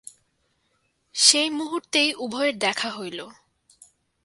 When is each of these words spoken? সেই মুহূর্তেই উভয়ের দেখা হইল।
সেই 1.15 1.49
মুহূর্তেই 1.49 2.09
উভয়ের 2.15 2.55
দেখা 2.59 2.89
হইল। 2.89 3.19